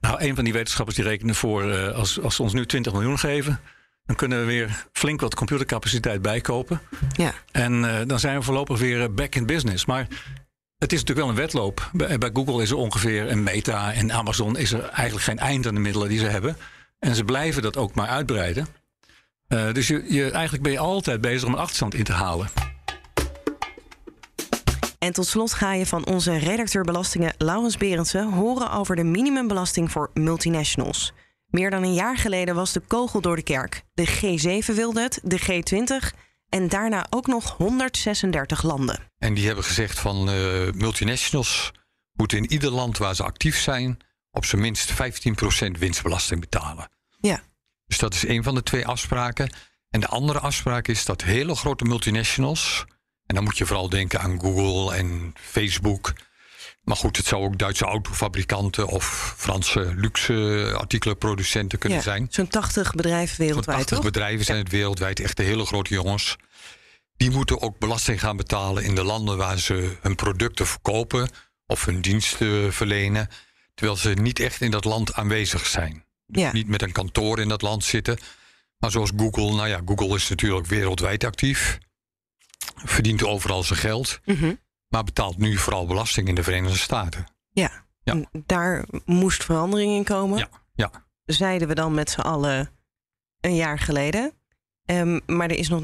Nou, 0.00 0.22
een 0.22 0.34
van 0.34 0.44
die 0.44 0.52
wetenschappers 0.52 0.96
die 0.96 1.04
rekenen 1.04 1.34
voor, 1.34 1.64
uh, 1.64 1.88
als, 1.88 2.20
als 2.20 2.34
ze 2.34 2.42
ons 2.42 2.52
nu 2.52 2.66
20 2.66 2.92
miljoen 2.92 3.18
geven, 3.18 3.60
dan 4.06 4.16
kunnen 4.16 4.38
we 4.38 4.44
weer 4.44 4.86
flink 4.92 5.20
wat 5.20 5.34
computercapaciteit 5.34 6.22
bijkopen. 6.22 6.80
Ja. 7.12 7.32
En 7.52 7.72
uh, 7.72 8.00
dan 8.06 8.20
zijn 8.20 8.38
we 8.38 8.44
voorlopig 8.44 8.78
weer 8.78 9.14
back 9.14 9.34
in 9.34 9.46
business. 9.46 9.84
Maar 9.84 10.06
het 10.78 10.92
is 10.92 11.00
natuurlijk 11.00 11.26
wel 11.26 11.28
een 11.28 11.42
wedloop. 11.42 11.90
Bij, 11.92 12.18
bij 12.18 12.30
Google 12.32 12.62
is 12.62 12.70
er 12.70 12.76
ongeveer 12.76 13.30
een 13.30 13.42
Meta 13.42 13.92
en 13.92 14.12
Amazon 14.12 14.56
is 14.56 14.72
er 14.72 14.84
eigenlijk 14.84 15.24
geen 15.24 15.38
eind 15.38 15.66
aan 15.66 15.74
de 15.74 15.80
middelen 15.80 16.08
die 16.08 16.18
ze 16.18 16.26
hebben. 16.26 16.56
En 16.98 17.14
ze 17.14 17.24
blijven 17.24 17.62
dat 17.62 17.76
ook 17.76 17.94
maar 17.94 18.08
uitbreiden. 18.08 18.66
Uh, 19.48 19.72
dus 19.72 19.86
je, 19.86 20.04
je, 20.08 20.30
eigenlijk 20.30 20.62
ben 20.62 20.72
je 20.72 20.78
altijd 20.78 21.20
bezig 21.20 21.44
om 21.44 21.52
een 21.52 21.58
achterstand 21.58 21.94
in 21.94 22.04
te 22.04 22.12
halen. 22.12 22.48
En 24.98 25.12
tot 25.12 25.26
slot 25.26 25.52
ga 25.52 25.72
je 25.72 25.86
van 25.86 26.06
onze 26.06 26.36
redacteur 26.36 26.84
belastingen 26.84 27.34
Laurens 27.38 27.76
Berendsen 27.76 28.32
horen 28.32 28.70
over 28.70 28.96
de 28.96 29.04
minimumbelasting 29.04 29.90
voor 29.90 30.10
multinationals. 30.14 31.12
Meer 31.46 31.70
dan 31.70 31.82
een 31.82 31.94
jaar 31.94 32.16
geleden 32.16 32.54
was 32.54 32.72
de 32.72 32.80
kogel 32.80 33.20
door 33.20 33.36
de 33.36 33.42
kerk. 33.42 33.82
De 33.94 34.08
G7 34.08 34.74
wilde 34.74 35.00
het, 35.00 35.20
de 35.22 35.40
G20 35.40 36.16
en 36.48 36.68
daarna 36.68 37.06
ook 37.10 37.26
nog 37.26 37.56
136 37.56 38.62
landen. 38.62 38.98
En 39.18 39.34
die 39.34 39.46
hebben 39.46 39.64
gezegd 39.64 39.98
van 39.98 40.28
uh, 40.28 40.72
multinationals 40.72 41.72
moeten 42.12 42.38
in 42.38 42.52
ieder 42.52 42.70
land 42.70 42.98
waar 42.98 43.14
ze 43.14 43.22
actief 43.22 43.58
zijn 43.58 43.96
op 44.30 44.44
zijn 44.44 44.60
minst 44.60 44.92
15% 44.92 44.94
winstbelasting 45.78 46.40
betalen. 46.40 46.88
Ja. 47.20 47.42
Dus 47.86 47.98
dat 47.98 48.14
is 48.14 48.28
een 48.28 48.42
van 48.42 48.54
de 48.54 48.62
twee 48.62 48.86
afspraken. 48.86 49.50
En 49.90 50.00
de 50.00 50.06
andere 50.06 50.38
afspraak 50.38 50.88
is 50.88 51.04
dat 51.04 51.22
hele 51.22 51.54
grote 51.54 51.84
multinationals 51.84 52.84
en 53.26 53.34
dan 53.34 53.44
moet 53.44 53.58
je 53.58 53.66
vooral 53.66 53.88
denken 53.88 54.20
aan 54.20 54.40
Google 54.40 54.94
en 54.96 55.32
Facebook. 55.40 56.12
Maar 56.82 56.96
goed, 56.96 57.16
het 57.16 57.26
zou 57.26 57.44
ook 57.44 57.58
Duitse 57.58 57.84
autofabrikanten 57.84 58.86
of 58.86 59.34
Franse 59.36 59.92
luxe 59.96 60.72
artikelenproducenten 60.78 61.78
kunnen 61.78 61.98
Ja, 61.98 62.04
zijn. 62.04 62.26
Zo'n 62.30 62.48
80 62.48 62.92
bedrijven 62.94 63.36
Zo'n 63.36 63.46
wereldwijd, 63.46 63.78
80 63.78 63.96
toch? 63.96 64.06
bedrijven 64.06 64.44
zijn 64.44 64.58
het 64.58 64.70
wereldwijd, 64.70 65.20
echt 65.20 65.36
de 65.36 65.42
hele 65.42 65.66
grote 65.66 65.94
jongens. 65.94 66.36
Die 67.16 67.30
moeten 67.30 67.60
ook 67.60 67.78
belasting 67.78 68.20
gaan 68.20 68.36
betalen 68.36 68.84
in 68.84 68.94
de 68.94 69.02
landen 69.04 69.36
waar 69.36 69.58
ze 69.58 69.96
hun 70.00 70.14
producten 70.14 70.66
verkopen 70.66 71.28
of 71.66 71.84
hun 71.84 72.00
diensten 72.00 72.72
verlenen. 72.72 73.28
Terwijl 73.74 73.98
ze 73.98 74.08
niet 74.10 74.40
echt 74.40 74.60
in 74.60 74.70
dat 74.70 74.84
land 74.84 75.14
aanwezig 75.14 75.66
zijn. 75.66 76.04
Dus 76.26 76.42
Ja. 76.42 76.52
niet 76.52 76.68
met 76.68 76.82
een 76.82 76.92
kantoor 76.92 77.40
in 77.40 77.48
dat 77.48 77.62
land 77.62 77.84
zitten. 77.84 78.18
Maar 78.78 78.90
zoals 78.90 79.10
Google, 79.16 79.54
nou 79.54 79.68
ja, 79.68 79.80
Google 79.84 80.14
is 80.16 80.28
natuurlijk 80.28 80.66
wereldwijd 80.66 81.24
actief. 81.24 81.78
Verdient 82.84 83.24
overal 83.24 83.62
zijn 83.62 83.78
geld. 83.78 84.20
Mhm. 84.24 84.54
Maar 84.88 85.04
betaalt 85.04 85.38
nu 85.38 85.56
vooral 85.56 85.86
belasting 85.86 86.28
in 86.28 86.34
de 86.34 86.42
Verenigde 86.42 86.78
Staten. 86.78 87.26
Ja. 87.50 87.84
Daar 88.46 88.84
moest 89.04 89.44
verandering 89.44 89.92
in 89.92 90.04
komen. 90.04 90.38
Ja, 90.38 90.48
ja. 90.74 90.90
Zeiden 91.24 91.68
we 91.68 91.74
dan 91.74 91.94
met 91.94 92.10
z'n 92.10 92.20
allen 92.20 92.70
een 93.40 93.54
jaar 93.54 93.78
geleden. 93.78 94.32
Ehm, 94.84 95.20
maar 95.26 95.50
er 95.50 95.58
is 95.58 95.68
nog 95.68 95.82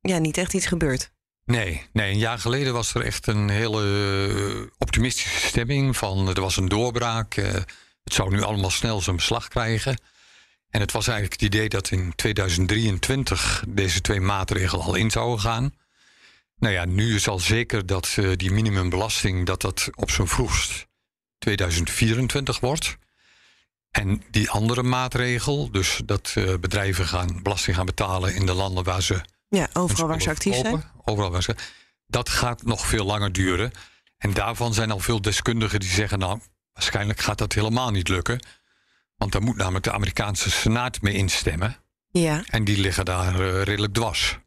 ja, 0.00 0.18
niet 0.18 0.36
echt 0.38 0.54
iets 0.54 0.66
gebeurd. 0.66 1.12
Nee, 1.44 1.86
nee, 1.92 2.12
een 2.12 2.18
jaar 2.18 2.38
geleden 2.38 2.72
was 2.72 2.94
er 2.94 3.04
echt 3.04 3.26
een 3.26 3.48
hele 3.48 3.82
eh, 4.28 4.66
optimistische 4.78 5.46
stemming. 5.46 5.96
Van 5.96 6.28
er 6.28 6.40
was 6.40 6.56
een 6.56 6.68
doorbraak. 6.68 7.34
eh, 7.34 7.52
het 8.04 8.14
zou 8.14 8.30
nu 8.30 8.42
allemaal 8.42 8.70
snel 8.70 9.00
zijn 9.00 9.16
beslag 9.16 9.48
krijgen. 9.48 10.00
En 10.70 10.80
het 10.80 10.92
was 10.92 11.08
eigenlijk 11.08 11.40
het 11.40 11.54
idee 11.54 11.68
dat 11.68 11.90
in 11.90 12.12
2023 12.14 13.64
deze 13.68 14.00
twee 14.00 14.20
maatregelen 14.20 14.84
al 14.84 14.94
in 14.94 15.10
zouden 15.10 15.40
gaan. 15.40 15.74
Nou 16.60 16.74
ja, 16.74 16.84
nu 16.84 17.14
is 17.14 17.28
al 17.28 17.38
zeker 17.38 17.86
dat 17.86 18.16
eh, 18.18 18.30
die 18.36 18.50
minimumbelasting 18.50 19.46
dat 19.46 19.60
dat 19.60 19.88
op 19.94 20.10
zijn 20.10 20.28
vroegst 20.28 20.86
2024 21.38 22.60
wordt. 22.60 22.96
En 23.90 24.22
die 24.30 24.50
andere 24.50 24.82
maatregel, 24.82 25.70
dus 25.70 26.00
dat 26.04 26.32
eh, 26.34 26.54
bedrijven 26.60 27.06
gaan 27.06 27.42
belasting 27.42 27.76
gaan 27.76 27.86
betalen 27.86 28.34
in 28.34 28.46
de 28.46 28.52
landen 28.52 28.84
waar 28.84 29.02
ze 29.02 29.20
Ja, 29.48 29.68
overal 29.72 30.08
waar 30.08 30.22
ze 30.22 30.30
actief 30.30 30.54
zijn. 30.54 30.84
Overal 31.04 31.30
waar 31.30 31.42
ze. 31.42 31.54
Dat 32.06 32.28
gaat 32.28 32.62
nog 32.62 32.86
veel 32.86 33.04
langer 33.04 33.32
duren. 33.32 33.70
En 34.18 34.32
daarvan 34.32 34.74
zijn 34.74 34.90
al 34.90 34.98
veel 34.98 35.22
deskundigen 35.22 35.80
die 35.80 35.88
zeggen: 35.88 36.18
Nou, 36.18 36.40
waarschijnlijk 36.72 37.20
gaat 37.20 37.38
dat 37.38 37.52
helemaal 37.52 37.90
niet 37.90 38.08
lukken. 38.08 38.46
Want 39.16 39.32
daar 39.32 39.42
moet 39.42 39.56
namelijk 39.56 39.84
de 39.84 39.92
Amerikaanse 39.92 40.50
Senaat 40.50 41.00
mee 41.00 41.14
instemmen. 41.14 41.76
Ja. 42.10 42.44
En 42.46 42.64
die 42.64 42.78
liggen 42.78 43.04
daar 43.04 43.40
eh, 43.40 43.62
redelijk 43.62 43.94
dwars. 43.94 44.38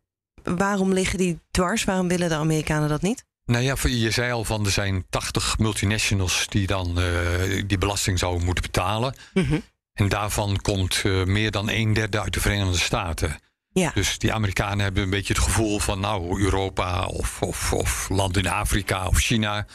Waarom 0.44 0.94
liggen 0.94 1.18
die 1.18 1.40
dwars? 1.52 1.84
Waarom 1.84 2.08
willen 2.08 2.30
de 2.30 2.36
Amerikanen 2.36 2.90
dat 2.90 3.02
niet? 3.02 3.26
Nou 3.46 3.64
ja, 3.64 3.76
je 3.82 4.12
zei 4.12 4.32
al 4.32 4.44
van 4.44 4.66
er 4.66 4.72
zijn 4.72 5.06
80 5.10 5.58
multinationals 5.58 6.46
die 6.50 6.68
dan 6.68 7.00
eh, 7.00 7.64
die 7.68 7.78
belasting 7.78 8.20
zouden 8.20 8.46
moeten 8.46 8.64
betalen. 8.64 9.16
Mhm. 9.34 9.60
En 9.94 10.10
daarvan 10.10 10.58
komt 10.62 11.02
eh, 11.04 11.24
meer 11.24 11.52
dan 11.52 11.70
een 11.70 11.94
derde 11.94 12.22
uit 12.22 12.34
de 12.34 12.40
Verenigde 12.40 12.78
Staten. 12.78 13.38
Ja. 13.70 13.92
Dus 13.94 14.18
die 14.18 14.34
Amerikanen 14.34 14.80
hebben 14.80 15.04
een 15.04 15.10
beetje 15.10 15.34
het 15.34 15.44
gevoel 15.44 15.80
van, 15.80 16.00
nou, 16.00 16.42
Europa 16.42 17.06
of, 17.06 17.42
of, 17.42 17.74
of 17.74 18.10
land 18.10 18.38
in 18.38 18.48
Afrika 18.48 19.08
of 19.08 19.18
China. 19.18 19.66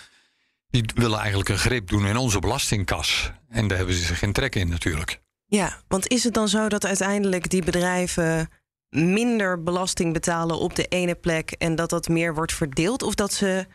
Die 0.70 0.84
willen 0.94 1.18
eigenlijk 1.18 1.48
een 1.48 1.58
greep 1.58 1.88
doen 1.88 2.06
in 2.06 2.16
onze 2.16 2.38
belastingkas. 2.38 3.32
En 3.48 3.68
daar 3.68 3.76
hebben 3.78 3.94
ze 3.94 4.14
geen 4.14 4.32
trek 4.32 4.54
in 4.54 4.68
natuurlijk. 4.68 5.20
Ja, 5.46 5.82
want 5.88 6.08
is 6.08 6.24
het 6.24 6.34
dan 6.34 6.48
zo 6.48 6.68
dat 6.68 6.86
uiteindelijk 6.86 7.50
die 7.50 7.64
bedrijven 7.64 8.48
minder 8.90 9.62
belasting 9.62 10.12
betalen 10.12 10.58
op 10.58 10.74
de 10.74 10.84
ene 10.84 11.14
plek 11.14 11.50
en 11.50 11.74
dat 11.74 11.90
dat 11.90 12.08
meer 12.08 12.34
wordt 12.34 12.52
verdeeld? 12.52 13.02
Of 13.02 13.14
dat 13.14 13.32
ze 13.32 13.66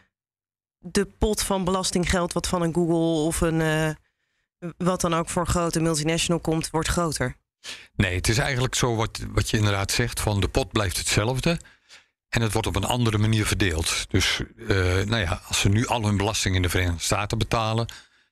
de 0.77 1.05
pot 1.05 1.43
van 1.43 1.63
belastinggeld 1.63 2.33
wat 2.33 2.47
van 2.47 2.61
een 2.61 2.73
Google 2.73 3.25
of 3.25 3.41
een 3.41 3.61
eh, 3.61 3.89
wat 4.77 5.01
dan 5.01 5.13
ook 5.13 5.29
voor 5.29 5.47
grote 5.47 5.79
multinational 5.79 6.41
komt, 6.41 6.69
wordt 6.69 6.87
groter? 6.87 7.35
Nee, 7.95 8.15
het 8.15 8.27
is 8.27 8.37
eigenlijk 8.37 8.75
zo 8.75 8.95
wat, 8.95 9.19
wat 9.27 9.49
je 9.49 9.57
inderdaad 9.57 9.91
zegt: 9.91 10.19
van 10.19 10.39
de 10.39 10.47
pot 10.47 10.71
blijft 10.71 10.97
hetzelfde. 10.97 11.59
En 12.29 12.41
het 12.41 12.51
wordt 12.53 12.67
op 12.67 12.75
een 12.75 12.83
andere 12.83 13.17
manier 13.17 13.45
verdeeld. 13.45 14.05
Dus 14.09 14.41
eh, 14.67 14.67
nou 14.85 15.17
ja, 15.17 15.41
als 15.47 15.59
ze 15.59 15.69
nu 15.69 15.87
al 15.87 16.05
hun 16.05 16.17
belasting 16.17 16.55
in 16.55 16.61
de 16.61 16.69
Verenigde 16.69 17.03
Staten 17.03 17.37
betalen, 17.37 17.87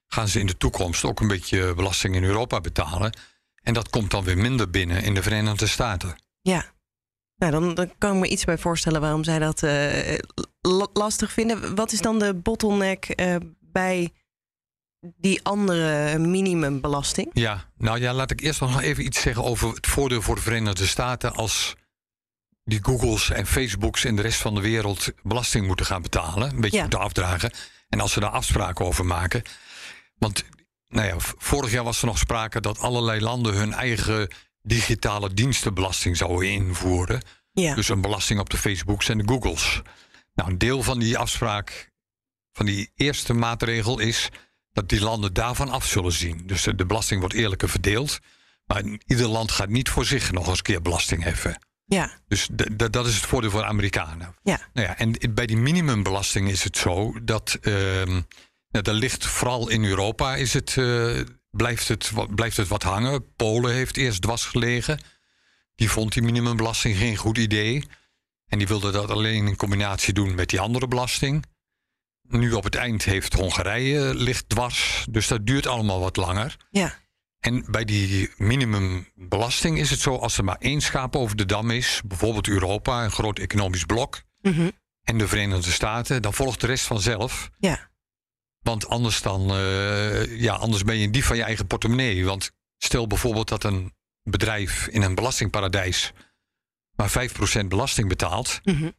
gaan 0.06 0.28
ze 0.28 0.40
in 0.40 0.46
de 0.46 0.56
toekomst 0.56 1.04
ook 1.04 1.20
een 1.20 1.28
beetje 1.28 1.74
belasting 1.74 2.14
in 2.14 2.24
Europa 2.24 2.60
betalen. 2.60 3.16
En 3.62 3.74
dat 3.74 3.90
komt 3.90 4.10
dan 4.10 4.24
weer 4.24 4.38
minder 4.38 4.70
binnen 4.70 5.02
in 5.02 5.14
de 5.14 5.22
Verenigde 5.22 5.66
Staten. 5.66 6.16
Ja. 6.42 6.64
Nou, 7.36 7.52
dan, 7.52 7.74
dan 7.74 7.92
kan 7.98 8.14
ik 8.14 8.20
me 8.20 8.28
iets 8.28 8.44
bij 8.44 8.58
voorstellen 8.58 9.00
waarom 9.00 9.24
zij 9.24 9.38
dat 9.38 9.62
eh, 9.62 10.18
la- 10.60 10.88
lastig 10.92 11.32
vinden. 11.32 11.74
Wat 11.74 11.92
is 11.92 12.00
dan 12.00 12.18
de 12.18 12.34
bottleneck 12.34 13.04
eh, 13.04 13.36
bij 13.60 14.12
die 15.00 15.42
andere 15.44 16.18
minimumbelasting? 16.18 17.30
Ja, 17.32 17.70
nou 17.76 18.00
ja, 18.00 18.12
laat 18.12 18.30
ik 18.30 18.40
eerst 18.40 18.60
nog 18.60 18.80
even 18.80 19.04
iets 19.04 19.20
zeggen 19.20 19.44
over 19.44 19.74
het 19.74 19.86
voordeel 19.86 20.22
voor 20.22 20.34
de 20.34 20.40
Verenigde 20.40 20.86
Staten 20.86 21.34
als 21.34 21.74
die 22.64 22.84
Googles 22.84 23.30
en 23.30 23.46
Facebooks 23.46 24.04
en 24.04 24.16
de 24.16 24.22
rest 24.22 24.40
van 24.40 24.54
de 24.54 24.60
wereld 24.60 25.08
belasting 25.22 25.66
moeten 25.66 25.86
gaan 25.86 26.02
betalen, 26.02 26.50
een 26.50 26.60
beetje 26.60 26.76
Ja. 26.76 26.82
moeten 26.82 27.00
afdragen. 27.00 27.50
En 27.88 28.00
als 28.00 28.12
ze 28.12 28.20
daar 28.20 28.30
afspraken 28.30 28.84
over 28.84 29.04
maken. 29.06 29.42
Want 30.18 30.44
nou 30.88 31.06
ja, 31.06 31.14
vorig 31.18 31.70
jaar 31.70 31.84
was 31.84 32.00
er 32.00 32.06
nog 32.06 32.18
sprake 32.18 32.60
dat 32.60 32.78
allerlei 32.78 33.20
landen 33.20 33.54
hun 33.54 33.72
eigen 33.72 34.28
digitale 34.62 35.34
dienstenbelasting 35.34 36.16
zouden 36.16 36.50
invoeren. 36.50 37.22
Ja. 37.52 37.74
Dus 37.74 37.88
een 37.88 38.00
belasting 38.00 38.40
op 38.40 38.50
de 38.50 38.56
Facebooks 38.56 39.08
en 39.08 39.18
de 39.18 39.28
Googles. 39.28 39.82
Nou, 40.34 40.50
een 40.50 40.58
deel 40.58 40.82
van 40.82 40.98
die 40.98 41.18
afspraak, 41.18 41.90
van 42.52 42.66
die 42.66 42.90
eerste 42.94 43.32
maatregel 43.32 43.98
is 43.98 44.28
dat 44.72 44.88
die 44.88 45.00
landen 45.00 45.32
daarvan 45.32 45.68
af 45.68 45.86
zullen 45.86 46.12
zien. 46.12 46.42
Dus 46.46 46.62
de 46.62 46.74
de 46.74 46.86
belasting 46.86 47.20
wordt 47.20 47.34
eerlijker 47.34 47.68
verdeeld. 47.68 48.18
Maar 48.66 48.82
ieder 49.06 49.28
land 49.28 49.50
gaat 49.50 49.68
niet 49.68 49.88
voor 49.88 50.04
zich 50.04 50.32
nog 50.32 50.46
eens 50.48 50.56
een 50.56 50.62
keer 50.62 50.82
belasting 50.82 51.22
heffen. 51.22 51.58
ja. 51.84 52.20
Dus 52.28 52.48
dat 52.90 53.06
is 53.06 53.14
het 53.14 53.26
voordeel 53.26 53.50
voor 53.50 53.60
de 53.60 53.66
Amerikanen. 53.66 54.34
Ja. 54.42 54.60
Nou 54.72 54.86
ja, 54.86 54.98
en 54.98 55.34
bij 55.34 55.46
die 55.46 55.56
minimumbelasting 55.56 56.48
is 56.48 56.64
het 56.64 56.76
zo 56.76 57.24
dat. 57.24 57.58
ehm 57.60 58.20
nou, 58.72 58.84
daar 58.84 58.94
ligt 58.94 59.26
vooral 59.26 59.68
in 59.68 59.84
Europa 59.84 60.36
is 60.36 60.52
het, 60.52 60.76
eh, 60.76 61.20
blijft, 61.56 61.88
het, 61.88 62.10
wat- 62.10 62.34
blijft 62.34 62.56
het 62.56 62.68
wat 62.68 62.82
hangen. 62.82 63.34
Polen 63.36 63.72
heeft 63.74 63.96
eerst 63.96 64.22
dwars 64.22 64.44
gelegen. 64.44 65.00
Die 65.74 65.90
vond 65.90 66.12
die 66.12 66.22
minimumbelasting 66.22 66.96
geen 66.96 67.16
goed 67.16 67.38
idee. 67.38 67.84
En 68.46 68.58
die 68.58 68.66
wilde 68.66 68.90
dat 68.90 69.10
alleen 69.10 69.46
in 69.46 69.56
combinatie 69.56 70.12
doen 70.14 70.34
met 70.34 70.48
die 70.50 70.60
andere 70.60 70.88
belasting. 70.88 71.44
Nu 72.28 72.52
op 72.52 72.64
het 72.64 72.74
eind 72.74 73.04
heeft 73.04 73.32
Hongarije 73.32 74.14
ligt 74.14 74.48
dwars. 74.48 75.06
Dus 75.10 75.28
dat 75.28 75.46
duurt 75.46 75.66
allemaal 75.66 76.00
wat 76.00 76.16
langer. 76.16 76.56
Ja. 76.70 77.00
En 77.40 77.64
bij 77.68 77.84
die 77.84 78.30
minimumbelasting 78.36 79.78
is 79.78 79.90
het 79.90 80.00
zo, 80.00 80.16
als 80.16 80.38
er 80.38 80.44
maar 80.44 80.56
één 80.58 80.80
schaap 80.80 81.16
over 81.16 81.36
de 81.36 81.46
dam 81.46 81.70
is, 81.70 82.00
bijvoorbeeld 82.04 82.48
Europa, 82.48 83.04
een 83.04 83.10
groot 83.10 83.38
economisch 83.38 83.84
blok, 83.84 84.22
Mhm. 84.40 84.70
en 85.02 85.18
de 85.18 85.28
Verenigde 85.28 85.70
Staten, 85.70 86.22
dan 86.22 86.34
volgt 86.34 86.60
de 86.60 86.66
rest 86.66 86.86
vanzelf. 86.86 87.50
Ja. 87.58 87.90
Want 88.62 88.88
anders, 88.88 89.22
dan, 89.22 89.50
eh, 89.50 90.40
ja, 90.40 90.54
anders 90.54 90.82
ben 90.82 90.96
je 90.96 91.04
een 91.04 91.12
dief 91.12 91.26
van 91.26 91.36
je 91.36 91.42
eigen 91.42 91.66
portemonnee. 91.66 92.24
Want 92.24 92.50
stel 92.78 93.06
bijvoorbeeld 93.06 93.48
dat 93.48 93.64
een 93.64 93.92
bedrijf 94.22 94.86
in 94.86 95.02
een 95.02 95.14
belastingparadijs 95.14 96.12
maar 96.96 97.10
5% 97.10 97.68
belasting 97.68 98.08
betaalt. 98.08 98.60
Mhm. 98.64 98.90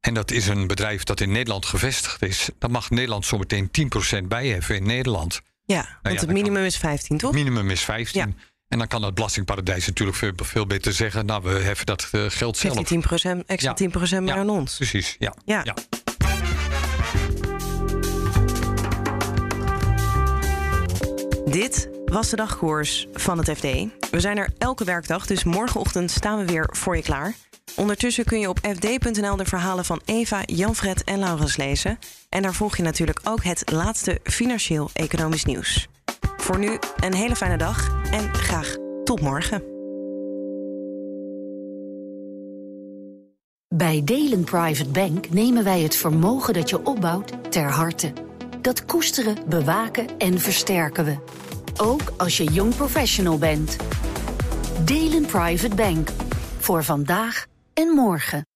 En 0.00 0.14
dat 0.14 0.30
is 0.30 0.46
een 0.46 0.66
bedrijf 0.66 1.02
dat 1.02 1.20
in 1.20 1.32
Nederland 1.32 1.66
gevestigd 1.66 2.22
is. 2.22 2.48
Dan 2.58 2.70
mag 2.70 2.90
Nederland 2.90 3.26
zometeen 3.26 3.70
10% 3.70 4.28
bijheffen 4.28 4.76
in 4.76 4.86
Nederland. 4.86 5.40
Ja, 5.64 5.74
Nou 5.74 5.86
ja, 5.86 5.98
want 6.02 6.20
het 6.20 6.30
minimum 6.30 6.64
is 6.64 6.76
15, 6.76 7.18
toch? 7.18 7.32
Minimum 7.32 7.70
is 7.70 7.82
15. 7.82 8.20
Ja. 8.20 8.44
En 8.68 8.78
dan 8.78 8.86
kan 8.86 9.00
dat 9.00 9.14
belastingparadijs 9.14 9.86
natuurlijk 9.86 10.16
veel, 10.16 10.32
veel 10.36 10.66
beter 10.66 10.92
zeggen... 10.92 11.26
nou, 11.26 11.42
we 11.42 11.50
heffen 11.50 11.86
dat 11.86 12.08
eh, 12.12 12.24
geld 12.28 12.56
zelf. 12.56 12.88
die 12.88 13.02
10%, 13.02 13.46
extra 13.46 13.74
Ja. 13.76 14.18
10% 14.18 14.22
maar 14.22 14.36
aan 14.36 14.50
ons. 14.50 14.76
Precies. 14.76 15.16
Ja. 15.18 15.34
ja. 15.44 15.74
Dit 21.50 21.88
was 22.04 22.30
de 22.30 22.36
dagkoers 22.36 23.06
van 23.12 23.38
het 23.38 23.50
FD. 23.50 23.62
We 24.10 24.20
zijn 24.20 24.38
er 24.38 24.50
elke 24.58 24.84
werkdag, 24.84 25.26
dus 25.26 25.44
morgenochtend 25.44 26.10
staan 26.10 26.38
we 26.38 26.44
weer 26.44 26.68
voor 26.70 26.96
je 26.96 27.02
klaar. 27.02 27.34
Ondertussen 27.76 28.24
kun 28.24 28.40
je 28.40 28.48
op 28.48 28.58
fd.nl 28.58 29.36
de 29.36 29.44
verhalen 29.44 29.84
van 29.84 30.00
Eva, 30.04 30.42
Jan-Fred 30.44 31.04
en 31.04 31.18
Laurens 31.18 31.56
lezen. 31.56 31.98
En 32.28 32.42
daar 32.42 32.54
volg 32.54 32.76
je 32.76 32.82
natuurlijk 32.82 33.20
ook 33.24 33.44
het 33.44 33.70
laatste 33.72 34.20
financieel-economisch 34.22 35.44
nieuws. 35.44 35.88
Voor 36.36 36.58
nu 36.58 36.78
een 37.00 37.14
hele 37.14 37.36
fijne 37.36 37.56
dag 37.56 37.90
en 38.10 38.34
graag 38.34 38.76
tot 39.04 39.20
morgen. 39.20 39.62
Bij 43.68 44.02
Delen 44.04 44.44
Private 44.44 44.90
Bank 44.90 45.30
nemen 45.30 45.64
wij 45.64 45.80
het 45.80 45.96
vermogen 45.96 46.54
dat 46.54 46.70
je 46.70 46.86
opbouwt 46.86 47.52
ter 47.52 47.70
harte. 47.70 48.12
Dat 48.68 48.84
koesteren, 48.84 49.36
bewaken 49.46 50.18
en 50.18 50.38
versterken 50.38 51.04
we. 51.04 51.16
Ook 51.76 52.12
als 52.16 52.36
je 52.36 52.44
jong 52.44 52.74
professional 52.74 53.38
bent. 53.38 53.76
Delen 54.84 55.26
Private 55.26 55.74
Bank. 55.74 56.10
Voor 56.58 56.84
vandaag 56.84 57.46
en 57.74 57.88
morgen. 57.88 58.47